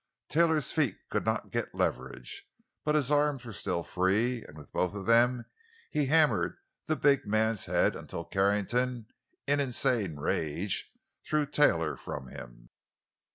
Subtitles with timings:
[0.29, 2.49] Taylor's feet could get no leverage,
[2.83, 5.45] but his arms were still free, and with both of them
[5.91, 9.05] he hammered the big man's head until Carrington,
[9.45, 10.91] in insane rage,
[11.23, 12.71] threw Taylor from him.